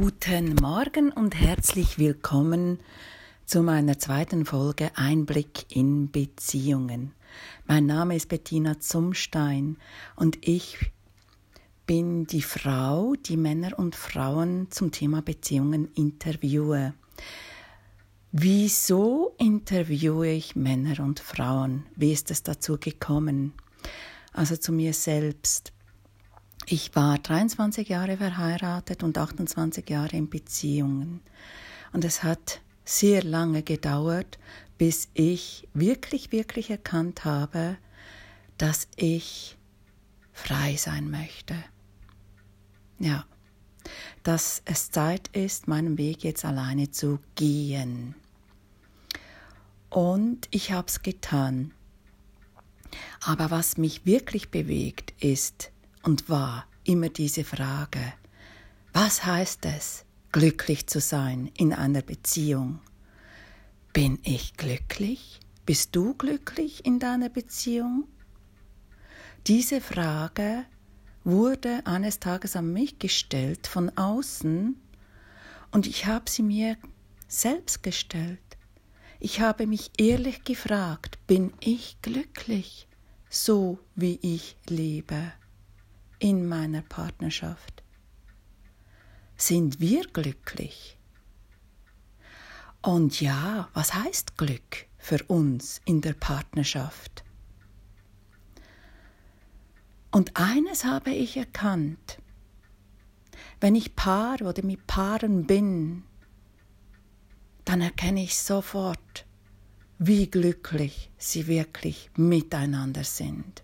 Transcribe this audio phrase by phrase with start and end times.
[0.00, 2.78] Guten Morgen und herzlich willkommen
[3.46, 7.14] zu meiner zweiten Folge Einblick in Beziehungen.
[7.66, 9.76] Mein Name ist Bettina Zumstein
[10.14, 10.92] und ich
[11.84, 16.94] bin die Frau, die Männer und Frauen zum Thema Beziehungen interviewe.
[18.30, 21.86] Wieso interviewe ich Männer und Frauen?
[21.96, 23.52] Wie ist es dazu gekommen?
[24.32, 25.72] Also zu mir selbst.
[26.70, 31.22] Ich war 23 Jahre verheiratet und 28 Jahre in Beziehungen.
[31.94, 34.38] Und es hat sehr lange gedauert,
[34.76, 37.78] bis ich wirklich, wirklich erkannt habe,
[38.58, 39.56] dass ich
[40.30, 41.54] frei sein möchte.
[42.98, 43.24] Ja,
[44.22, 48.14] dass es Zeit ist, meinen Weg jetzt alleine zu gehen.
[49.88, 51.72] Und ich habe es getan.
[53.24, 58.00] Aber was mich wirklich bewegt, ist, und war immer diese Frage,
[58.92, 62.80] was heißt es, glücklich zu sein in einer Beziehung?
[63.92, 65.40] Bin ich glücklich?
[65.66, 68.08] Bist du glücklich in deiner Beziehung?
[69.46, 70.64] Diese Frage
[71.24, 74.80] wurde eines Tages an mich gestellt von außen
[75.70, 76.76] und ich habe sie mir
[77.28, 78.40] selbst gestellt.
[79.20, 82.88] Ich habe mich ehrlich gefragt, bin ich glücklich,
[83.28, 85.32] so wie ich lebe?
[86.18, 87.82] In meiner Partnerschaft?
[89.36, 90.98] Sind wir glücklich?
[92.82, 97.24] Und ja, was heißt Glück für uns in der Partnerschaft?
[100.10, 102.18] Und eines habe ich erkannt.
[103.60, 106.04] Wenn ich Paar oder mit Paaren bin,
[107.64, 109.26] dann erkenne ich sofort,
[109.98, 113.62] wie glücklich sie wirklich miteinander sind.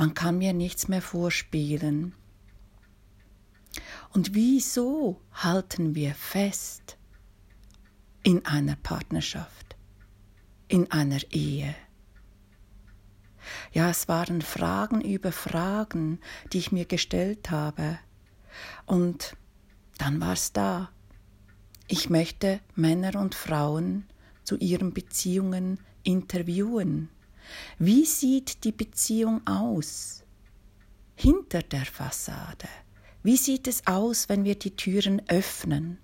[0.00, 2.14] Man kann mir nichts mehr vorspielen.
[4.14, 6.96] Und wieso halten wir fest
[8.22, 9.76] in einer Partnerschaft,
[10.68, 11.74] in einer Ehe?
[13.72, 16.20] Ja, es waren Fragen über Fragen,
[16.50, 17.98] die ich mir gestellt habe.
[18.86, 19.36] Und
[19.98, 20.88] dann war es da.
[21.88, 24.06] Ich möchte Männer und Frauen
[24.44, 27.10] zu ihren Beziehungen interviewen.
[27.78, 30.24] Wie sieht die Beziehung aus?
[31.14, 32.68] Hinter der Fassade.
[33.22, 35.98] Wie sieht es aus, wenn wir die Türen öffnen?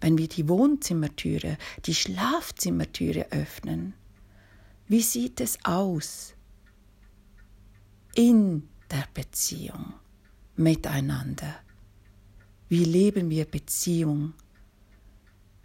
[0.00, 3.94] Wenn wir die Wohnzimmertüre, die Schlafzimmertüre öffnen?
[4.86, 6.34] Wie sieht es aus
[8.14, 9.94] in der Beziehung
[10.56, 11.56] miteinander?
[12.68, 14.34] Wie leben wir Beziehung,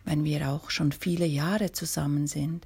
[0.05, 2.65] wenn wir auch schon viele Jahre zusammen sind?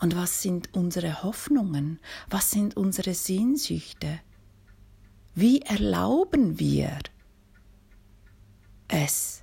[0.00, 2.00] Und was sind unsere Hoffnungen?
[2.28, 4.20] Was sind unsere Sehnsüchte?
[5.34, 6.98] Wie erlauben wir
[8.88, 9.42] es,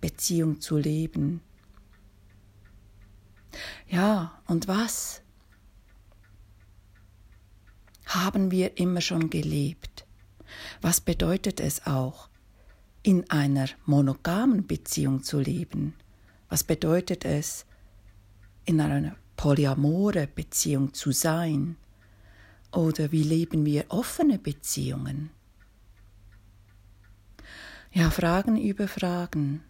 [0.00, 1.40] Beziehung zu leben?
[3.88, 5.22] Ja, und was
[8.06, 10.06] haben wir immer schon gelebt?
[10.80, 12.28] Was bedeutet es auch,
[13.02, 15.94] in einer monogamen Beziehung zu leben?
[16.48, 17.66] Was bedeutet es,
[18.64, 21.74] in einer polyamore Beziehung zu sein?
[22.70, 25.30] Oder wie leben wir offene Beziehungen?
[27.90, 29.64] Ja, Fragen über Fragen,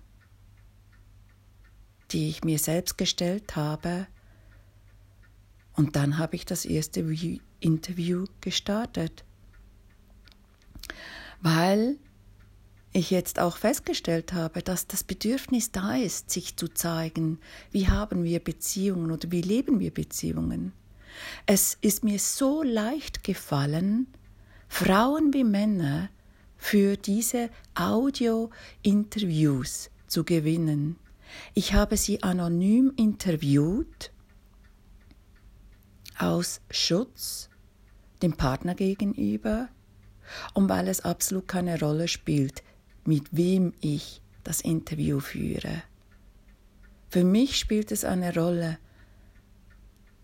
[2.11, 4.09] die ich mir selbst gestellt habe.
[5.73, 7.01] Und dann habe ich das erste
[7.59, 9.25] Interview gestartet,
[11.41, 11.97] weil
[12.93, 17.39] ich jetzt auch festgestellt habe, dass das Bedürfnis da ist, sich zu zeigen,
[17.71, 20.73] wie haben wir Beziehungen oder wie leben wir Beziehungen.
[21.47, 24.07] Es ist mir so leicht gefallen,
[24.69, 26.11] Frauen wie Männer
[26.57, 30.97] für diese Audio-Interviews zu gewinnen.
[31.55, 34.13] Ich habe sie anonym interviewt
[36.19, 37.49] aus Schutz
[38.23, 39.69] dem Partner gegenüber
[40.55, 42.63] und weil es absolut keine Rolle spielt,
[43.05, 45.83] mit wem ich das Interview führe.
[47.09, 48.79] Für mich spielt es eine Rolle,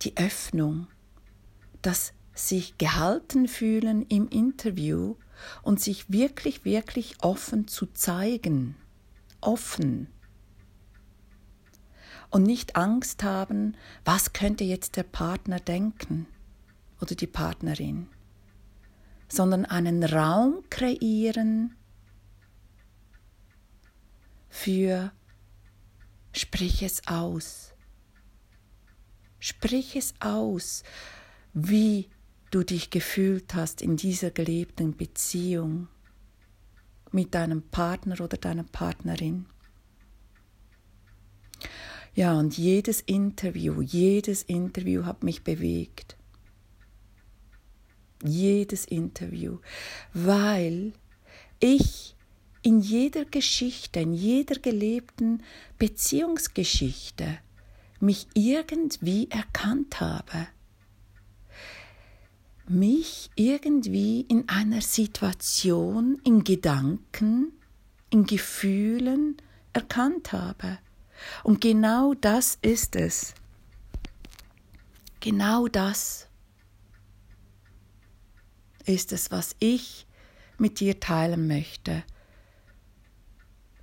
[0.03, 0.87] die Öffnung,
[1.83, 5.17] das sich gehalten fühlen im Interview
[5.63, 8.77] und sich wirklich, wirklich offen zu zeigen.
[9.41, 10.09] Offen.
[12.31, 16.27] Und nicht Angst haben, was könnte jetzt der Partner denken
[17.01, 18.09] oder die Partnerin,
[19.29, 21.75] sondern einen Raum kreieren,
[24.49, 25.13] für
[26.33, 27.75] Sprich es aus.
[29.41, 30.83] Sprich es aus,
[31.53, 32.09] wie
[32.51, 35.89] du dich gefühlt hast in dieser gelebten Beziehung
[37.11, 39.47] mit deinem Partner oder deiner Partnerin.
[42.15, 46.17] Ja, und jedes Interview, jedes Interview hat mich bewegt.
[48.25, 49.59] Jedes Interview,
[50.13, 50.93] weil
[51.61, 52.17] ich
[52.63, 55.43] in jeder Geschichte, in jeder gelebten
[55.79, 57.39] Beziehungsgeschichte
[58.01, 60.49] mich irgendwie erkannt habe.
[62.67, 67.53] Mich irgendwie in einer Situation, in Gedanken,
[68.11, 69.37] in Gefühlen
[69.73, 70.79] erkannt habe.
[71.43, 73.35] Und genau das ist es.
[75.21, 76.29] Genau das
[78.85, 80.07] ist es, was ich
[80.59, 82.05] mit dir teilen möchte.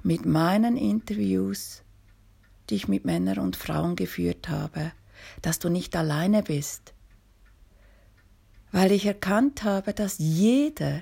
[0.06, 1.82] Mit meinen Interviews,
[2.70, 4.92] die ich mit Männern und Frauen geführt habe,
[5.42, 6.94] dass du nicht alleine bist.
[8.72, 11.00] Weil ich erkannt habe, dass jeder,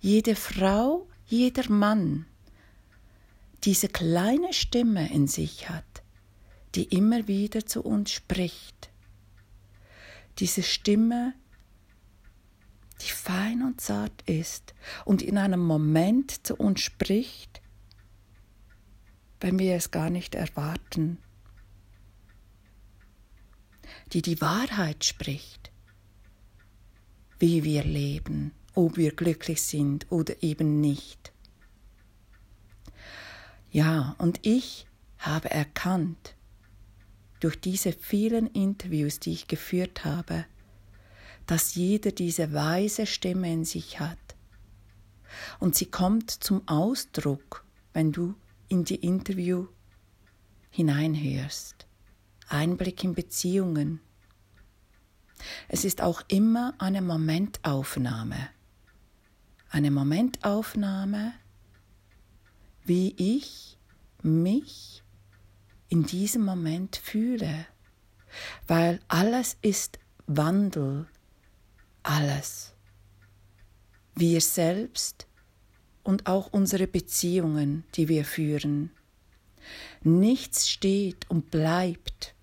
[0.00, 2.26] jede Frau, jeder Mann
[3.62, 6.02] diese kleine Stimme in sich hat,
[6.74, 8.90] die immer wieder zu uns spricht.
[10.40, 11.34] Diese Stimme,
[13.00, 17.60] die fein und zart ist und in einem Moment zu uns spricht,
[19.44, 21.18] wenn wir es gar nicht erwarten,
[24.14, 25.70] die die Wahrheit spricht,
[27.38, 31.34] wie wir leben, ob wir glücklich sind oder eben nicht.
[33.70, 34.86] Ja, und ich
[35.18, 36.36] habe erkannt,
[37.40, 40.46] durch diese vielen Interviews, die ich geführt habe,
[41.44, 44.36] dass jeder diese weise Stimme in sich hat.
[45.60, 48.36] Und sie kommt zum Ausdruck, wenn du
[48.74, 49.68] in die Interview
[50.70, 51.86] hineinhörst.
[52.48, 54.00] Einblick in Beziehungen.
[55.68, 58.48] Es ist auch immer eine Momentaufnahme.
[59.70, 61.34] Eine Momentaufnahme
[62.84, 63.78] wie ich
[64.22, 65.02] mich
[65.88, 67.66] in diesem Moment fühle,
[68.66, 71.06] weil alles ist Wandel,
[72.02, 72.74] alles.
[74.14, 75.26] Wir selbst
[76.04, 78.90] und auch unsere Beziehungen, die wir führen.
[80.02, 82.34] Nichts steht und bleibt,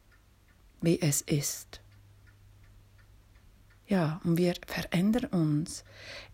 [0.81, 1.79] wie es ist.
[3.87, 5.83] Ja, und wir verändern uns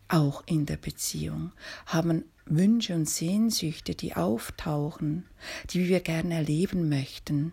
[0.07, 1.51] auch in der Beziehung,
[1.85, 5.25] haben Wünsche und Sehnsüchte, die auftauchen,
[5.71, 7.51] die wir gerne erleben möchten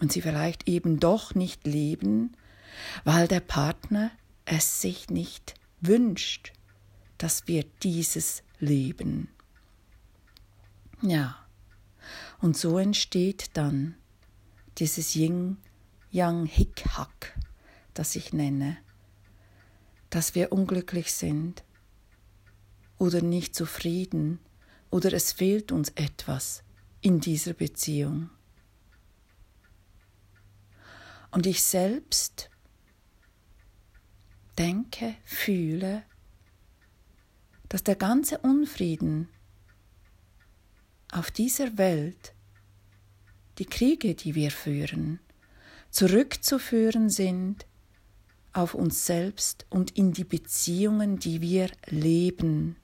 [0.00, 2.36] und sie vielleicht eben doch nicht leben,
[3.04, 4.10] weil der Partner
[4.44, 6.52] es sich nicht wünscht,
[7.18, 9.28] dass wir dieses leben.
[11.02, 11.36] Ja,
[12.40, 13.94] und so entsteht dann
[14.78, 17.38] dieses Yin-Yang-Hick-Hack,
[17.94, 18.78] das ich nenne,
[20.10, 21.62] dass wir unglücklich sind,
[22.98, 24.38] oder nicht zufrieden
[24.90, 26.62] oder es fehlt uns etwas
[27.00, 28.30] in dieser Beziehung.
[31.30, 32.50] Und ich selbst
[34.58, 36.02] denke, fühle,
[37.76, 39.28] dass der ganze Unfrieden
[41.12, 42.32] auf dieser Welt,
[43.58, 45.20] die Kriege, die wir führen,
[45.90, 47.66] zurückzuführen sind
[48.54, 52.76] auf uns selbst und in die Beziehungen, die wir leben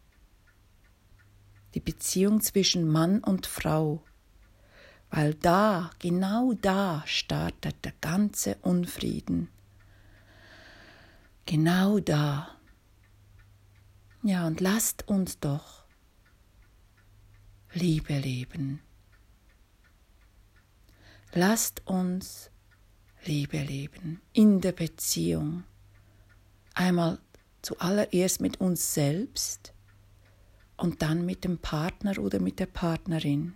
[1.72, 4.04] die Beziehung zwischen Mann und Frau,
[5.08, 9.48] weil da, genau da startet der ganze Unfrieden.
[11.46, 12.58] Genau da.
[14.24, 15.82] Ja, und lasst uns doch
[17.74, 18.80] Liebe leben.
[21.32, 22.50] Lasst uns
[23.24, 25.64] Liebe leben in der Beziehung.
[26.74, 27.18] Einmal
[27.62, 29.74] zuallererst mit uns selbst
[30.76, 33.54] und dann mit dem Partner oder mit der Partnerin.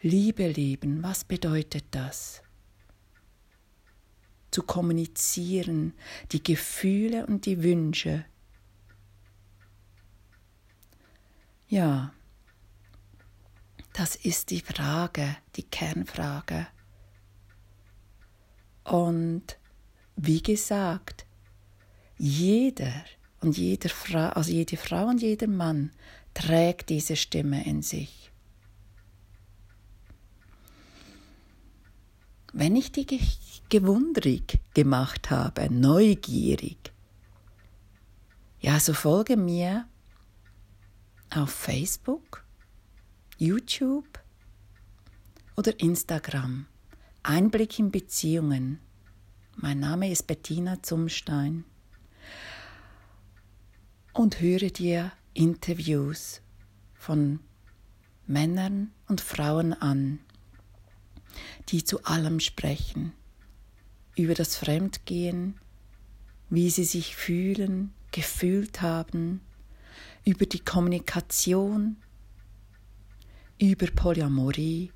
[0.00, 2.42] Liebe leben, was bedeutet das?
[4.56, 5.92] Zu kommunizieren,
[6.32, 8.24] die Gefühle und die Wünsche.
[11.68, 12.14] Ja,
[13.92, 16.68] das ist die Frage, die Kernfrage.
[18.84, 19.58] Und
[20.16, 21.26] wie gesagt,
[22.16, 23.04] jeder
[23.40, 25.90] und jeder Frau, also jede Frau und jeder Mann
[26.32, 28.32] trägt diese Stimme in sich.
[32.58, 33.20] Wenn ich die
[33.68, 36.90] gewundrig gemacht habe, neugierig,
[38.60, 39.84] ja, so folge mir
[41.28, 42.42] auf Facebook,
[43.36, 44.18] YouTube
[45.54, 46.64] oder Instagram.
[47.22, 48.78] Einblick in Beziehungen.
[49.56, 51.66] Mein Name ist Bettina Zumstein.
[54.14, 56.40] und höre dir Interviews
[56.94, 57.40] von
[58.26, 60.20] Männern und Frauen an,
[61.68, 63.12] die zu allem sprechen,
[64.16, 65.58] über das Fremdgehen,
[66.50, 69.40] wie sie sich fühlen, gefühlt haben,
[70.24, 71.96] über die Kommunikation,
[73.58, 74.92] über Polyamorie,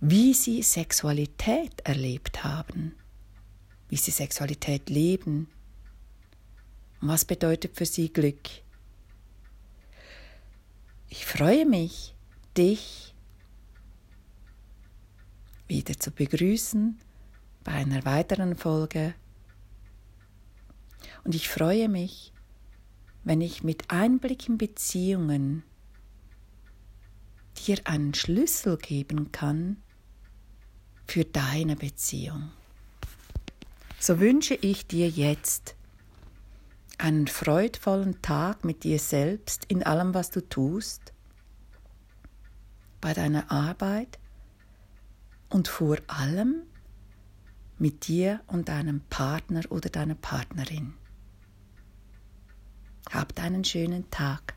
[0.00, 2.94] wie sie Sexualität erlebt haben,
[3.88, 5.48] wie sie Sexualität leben.
[7.00, 8.48] Was bedeutet für sie Glück.
[11.10, 12.14] Ich freue mich,
[12.56, 13.03] dich
[15.66, 16.98] wieder zu begrüßen
[17.62, 19.14] bei einer weiteren Folge.
[21.24, 22.32] Und ich freue mich,
[23.24, 25.62] wenn ich mit Einblick in Beziehungen
[27.66, 29.78] dir einen Schlüssel geben kann
[31.06, 32.50] für deine Beziehung.
[33.98, 35.76] So wünsche ich dir jetzt
[36.98, 41.12] einen freudvollen Tag mit dir selbst in allem, was du tust,
[43.00, 44.18] bei deiner Arbeit
[45.54, 46.62] und vor allem
[47.78, 50.94] mit dir und deinem Partner oder deiner Partnerin.
[53.08, 54.56] Habt einen schönen Tag.